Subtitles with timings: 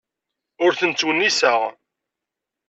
[0.63, 1.59] Ur ten-ttwenniseɣ.